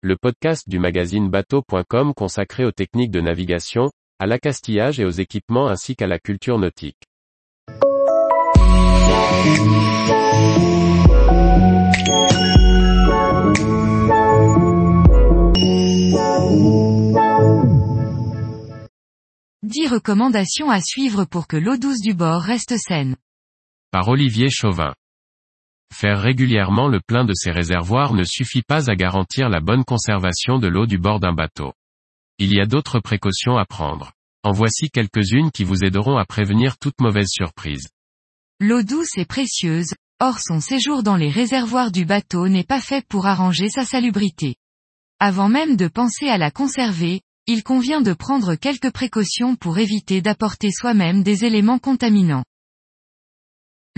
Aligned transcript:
le 0.00 0.16
podcast 0.16 0.68
du 0.68 0.78
magazine 0.78 1.28
bateau.com 1.28 2.14
consacré 2.14 2.64
aux 2.64 2.70
techniques 2.70 3.10
de 3.10 3.20
navigation, 3.20 3.90
à 4.20 4.26
l'accastillage 4.26 5.00
et 5.00 5.04
aux 5.04 5.10
équipements 5.10 5.66
ainsi 5.66 5.96
qu'à 5.96 6.06
la 6.06 6.20
culture 6.20 6.56
nautique. 6.56 7.02
Dix 19.64 19.88
recommandations 19.88 20.70
à 20.70 20.80
suivre 20.80 21.24
pour 21.24 21.48
que 21.48 21.56
l'eau 21.56 21.76
douce 21.76 22.00
du 22.00 22.14
bord 22.14 22.40
reste 22.40 22.76
saine. 22.78 23.16
Par 23.90 24.06
Olivier 24.08 24.48
Chauvin. 24.48 24.94
Faire 25.92 26.20
régulièrement 26.20 26.88
le 26.88 27.00
plein 27.00 27.24
de 27.24 27.32
ces 27.34 27.50
réservoirs 27.50 28.14
ne 28.14 28.24
suffit 28.24 28.62
pas 28.62 28.90
à 28.90 28.94
garantir 28.94 29.48
la 29.48 29.60
bonne 29.60 29.84
conservation 29.84 30.58
de 30.58 30.68
l'eau 30.68 30.86
du 30.86 30.98
bord 30.98 31.20
d'un 31.20 31.32
bateau. 31.32 31.72
Il 32.38 32.54
y 32.54 32.60
a 32.60 32.66
d'autres 32.66 33.00
précautions 33.00 33.56
à 33.56 33.64
prendre. 33.64 34.12
En 34.44 34.52
voici 34.52 34.90
quelques-unes 34.90 35.50
qui 35.50 35.64
vous 35.64 35.84
aideront 35.84 36.16
à 36.16 36.24
prévenir 36.24 36.78
toute 36.78 37.00
mauvaise 37.00 37.28
surprise. 37.28 37.88
L'eau 38.60 38.82
douce 38.82 39.16
est 39.16 39.28
précieuse, 39.28 39.92
or 40.20 40.38
son 40.38 40.60
séjour 40.60 41.02
dans 41.02 41.16
les 41.16 41.30
réservoirs 41.30 41.90
du 41.90 42.04
bateau 42.04 42.48
n'est 42.48 42.64
pas 42.64 42.80
fait 42.80 43.04
pour 43.06 43.26
arranger 43.26 43.68
sa 43.68 43.84
salubrité. 43.84 44.56
Avant 45.20 45.48
même 45.48 45.76
de 45.76 45.88
penser 45.88 46.28
à 46.28 46.38
la 46.38 46.50
conserver, 46.50 47.22
il 47.46 47.64
convient 47.64 48.02
de 48.02 48.12
prendre 48.12 48.54
quelques 48.54 48.92
précautions 48.92 49.56
pour 49.56 49.78
éviter 49.78 50.20
d'apporter 50.20 50.70
soi-même 50.70 51.22
des 51.22 51.44
éléments 51.44 51.78
contaminants. 51.78 52.44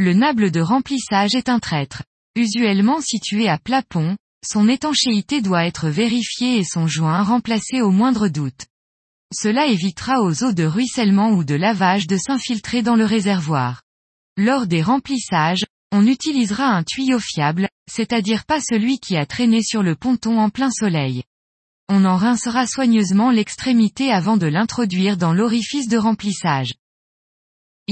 Le 0.03 0.15
nable 0.15 0.51
de 0.51 0.63
remplissage 0.63 1.35
est 1.35 1.51
un 1.51 1.59
traître. 1.59 2.05
Usuellement 2.35 3.03
situé 3.03 3.51
à 3.51 3.59
plat 3.59 3.83
pont, 3.87 4.17
son 4.43 4.67
étanchéité 4.67 5.43
doit 5.43 5.67
être 5.67 5.91
vérifiée 5.91 6.57
et 6.57 6.65
son 6.65 6.87
joint 6.87 7.23
remplacé 7.23 7.83
au 7.83 7.91
moindre 7.91 8.29
doute. 8.29 8.65
Cela 9.31 9.67
évitera 9.67 10.23
aux 10.23 10.43
eaux 10.43 10.55
de 10.55 10.65
ruissellement 10.65 11.33
ou 11.33 11.45
de 11.45 11.55
lavage 11.55 12.07
de 12.07 12.17
s'infiltrer 12.17 12.81
dans 12.81 12.97
le 12.97 13.05
réservoir. 13.05 13.83
Lors 14.39 14.67
des 14.67 14.81
remplissages, 14.81 15.67
on 15.93 16.07
utilisera 16.07 16.65
un 16.65 16.83
tuyau 16.83 17.19
fiable, 17.19 17.69
c'est-à-dire 17.87 18.47
pas 18.47 18.63
celui 18.63 19.01
qui 19.01 19.19
a 19.19 19.27
traîné 19.27 19.61
sur 19.63 19.83
le 19.83 19.97
ponton 19.97 20.39
en 20.39 20.49
plein 20.49 20.71
soleil. 20.71 21.25
On 21.91 22.07
en 22.07 22.17
rincera 22.17 22.67
soigneusement 22.67 23.31
l'extrémité 23.31 24.11
avant 24.11 24.39
de 24.39 24.47
l'introduire 24.47 25.19
dans 25.19 25.35
l'orifice 25.35 25.89
de 25.89 25.99
remplissage. 25.99 26.73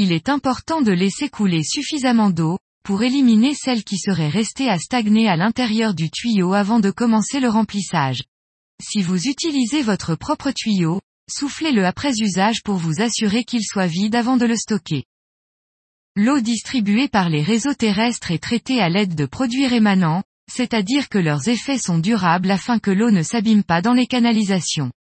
Il 0.01 0.13
est 0.13 0.29
important 0.29 0.81
de 0.81 0.93
laisser 0.93 1.29
couler 1.29 1.65
suffisamment 1.65 2.31
d'eau, 2.31 2.61
pour 2.85 3.03
éliminer 3.03 3.53
celle 3.53 3.83
qui 3.83 3.99
serait 3.99 4.29
restée 4.29 4.69
à 4.69 4.79
stagner 4.79 5.29
à 5.29 5.35
l'intérieur 5.35 5.93
du 5.93 6.09
tuyau 6.09 6.53
avant 6.53 6.79
de 6.79 6.93
commencer 6.93 7.41
le 7.41 7.49
remplissage. 7.49 8.23
Si 8.81 9.03
vous 9.03 9.27
utilisez 9.27 9.83
votre 9.83 10.15
propre 10.15 10.53
tuyau, 10.53 11.01
soufflez-le 11.29 11.85
après 11.85 12.13
usage 12.21 12.63
pour 12.63 12.77
vous 12.77 13.01
assurer 13.01 13.43
qu'il 13.43 13.65
soit 13.65 13.89
vide 13.89 14.15
avant 14.15 14.37
de 14.37 14.47
le 14.47 14.55
stocker. 14.55 15.03
L'eau 16.15 16.39
distribuée 16.39 17.09
par 17.09 17.29
les 17.29 17.43
réseaux 17.43 17.75
terrestres 17.75 18.31
est 18.31 18.41
traitée 18.41 18.81
à 18.81 18.89
l'aide 18.89 19.17
de 19.17 19.27
produits 19.27 19.67
rémanents, 19.67 20.23
c'est-à-dire 20.49 21.09
que 21.09 21.19
leurs 21.19 21.49
effets 21.49 21.77
sont 21.77 21.99
durables 21.99 22.53
afin 22.53 22.79
que 22.79 22.93
l'eau 22.93 23.11
ne 23.11 23.25
s'abîme 23.25 23.65
pas 23.65 23.83
dans 23.83 23.95
les 23.95 24.07
canalisations. 24.07 24.93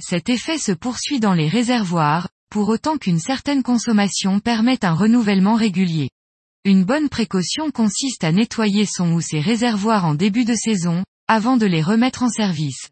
Cet 0.00 0.28
effet 0.28 0.58
se 0.58 0.70
poursuit 0.70 1.18
dans 1.18 1.34
les 1.34 1.48
réservoirs, 1.48 2.28
pour 2.50 2.68
autant 2.68 2.98
qu'une 2.98 3.20
certaine 3.20 3.62
consommation 3.62 4.40
permette 4.40 4.84
un 4.84 4.94
renouvellement 4.94 5.54
régulier. 5.54 6.10
Une 6.64 6.84
bonne 6.84 7.08
précaution 7.08 7.70
consiste 7.70 8.24
à 8.24 8.32
nettoyer 8.32 8.84
son 8.84 9.12
ou 9.12 9.20
ses 9.20 9.40
réservoirs 9.40 10.04
en 10.04 10.14
début 10.14 10.44
de 10.44 10.54
saison, 10.54 11.04
avant 11.28 11.56
de 11.56 11.66
les 11.66 11.82
remettre 11.82 12.22
en 12.22 12.28
service. 12.28 12.88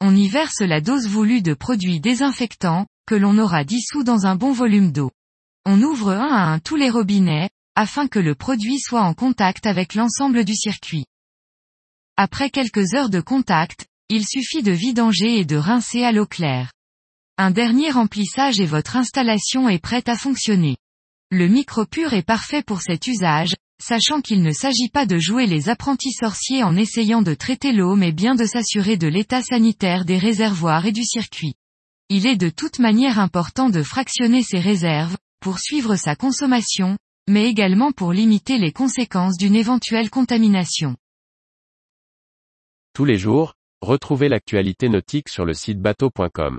On 0.00 0.14
y 0.14 0.28
verse 0.28 0.60
la 0.60 0.80
dose 0.80 1.06
voulue 1.06 1.42
de 1.42 1.54
produits 1.54 2.00
désinfectants, 2.00 2.86
que 3.06 3.14
l'on 3.14 3.38
aura 3.38 3.64
dissous 3.64 4.02
dans 4.02 4.26
un 4.26 4.36
bon 4.36 4.52
volume 4.52 4.92
d'eau. 4.92 5.10
On 5.64 5.80
ouvre 5.82 6.10
un 6.10 6.28
à 6.28 6.52
un 6.52 6.58
tous 6.58 6.76
les 6.76 6.90
robinets, 6.90 7.50
afin 7.74 8.08
que 8.08 8.18
le 8.18 8.34
produit 8.34 8.80
soit 8.80 9.02
en 9.02 9.14
contact 9.14 9.66
avec 9.66 9.94
l'ensemble 9.94 10.44
du 10.44 10.54
circuit. 10.54 11.06
Après 12.16 12.50
quelques 12.50 12.94
heures 12.94 13.10
de 13.10 13.20
contact, 13.20 13.86
il 14.08 14.26
suffit 14.26 14.62
de 14.62 14.72
vidanger 14.72 15.38
et 15.38 15.44
de 15.44 15.56
rincer 15.56 16.02
à 16.04 16.12
l'eau 16.12 16.26
claire. 16.26 16.72
Un 17.38 17.50
dernier 17.50 17.90
remplissage 17.90 18.60
et 18.60 18.66
votre 18.66 18.96
installation 18.96 19.68
est 19.68 19.78
prête 19.78 20.08
à 20.08 20.16
fonctionner. 20.16 20.78
Le 21.30 21.48
micropur 21.48 22.14
est 22.14 22.22
parfait 22.22 22.62
pour 22.62 22.80
cet 22.80 23.06
usage, 23.06 23.54
sachant 23.78 24.22
qu'il 24.22 24.40
ne 24.40 24.52
s'agit 24.52 24.88
pas 24.88 25.04
de 25.04 25.18
jouer 25.18 25.46
les 25.46 25.68
apprentis 25.68 26.12
sorciers 26.12 26.62
en 26.62 26.76
essayant 26.76 27.20
de 27.20 27.34
traiter 27.34 27.72
l'eau 27.72 27.94
mais 27.94 28.12
bien 28.12 28.36
de 28.36 28.46
s'assurer 28.46 28.96
de 28.96 29.06
l'état 29.06 29.42
sanitaire 29.42 30.06
des 30.06 30.16
réservoirs 30.16 30.86
et 30.86 30.92
du 30.92 31.04
circuit. 31.04 31.52
Il 32.08 32.26
est 32.26 32.36
de 32.36 32.48
toute 32.48 32.78
manière 32.78 33.18
important 33.18 33.68
de 33.68 33.82
fractionner 33.82 34.42
ses 34.42 34.60
réserves, 34.60 35.18
pour 35.40 35.58
suivre 35.58 35.96
sa 35.96 36.16
consommation, 36.16 36.96
mais 37.28 37.50
également 37.50 37.92
pour 37.92 38.14
limiter 38.14 38.56
les 38.56 38.72
conséquences 38.72 39.36
d'une 39.36 39.56
éventuelle 39.56 40.08
contamination. 40.08 40.96
Tous 42.94 43.04
les 43.04 43.18
jours, 43.18 43.52
retrouvez 43.82 44.30
l'actualité 44.30 44.88
nautique 44.88 45.28
sur 45.28 45.44
le 45.44 45.52
site 45.52 45.80
bateau.com. 45.82 46.58